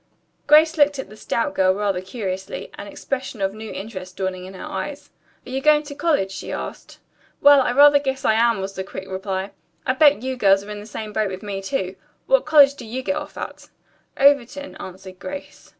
Grace 0.47 0.79
looked 0.79 0.97
at 0.97 1.09
the 1.09 1.15
stout 1.15 1.53
girl 1.53 1.75
rather 1.75 2.01
curiously, 2.01 2.71
an 2.73 2.87
expression 2.87 3.39
of 3.39 3.53
new 3.53 3.71
interest 3.71 4.17
dawning 4.17 4.45
in 4.45 4.55
her 4.55 4.65
eyes. 4.65 5.11
"Are 5.45 5.51
you 5.51 5.61
going 5.61 5.83
to 5.83 5.93
college?" 5.93 6.31
she 6.31 6.51
asked. 6.51 6.97
"Well, 7.39 7.61
I 7.61 7.71
rather 7.71 7.99
guess 7.99 8.25
I 8.25 8.33
am," 8.33 8.61
was 8.61 8.73
the 8.73 8.83
quick 8.83 9.07
reply. 9.07 9.51
"I'll 9.85 9.93
bet 9.93 10.23
you 10.23 10.37
girls 10.37 10.63
are 10.63 10.71
in 10.71 10.79
the 10.79 10.87
same 10.87 11.13
boat 11.13 11.29
with 11.29 11.43
me, 11.43 11.61
too. 11.61 11.97
What 12.25 12.47
college 12.47 12.73
do 12.73 12.83
you 12.87 13.03
get 13.03 13.15
off 13.15 13.37
at?" 13.37 13.69
"Overton," 14.17 14.75
answered 14.77 15.19
Grace. 15.19 15.69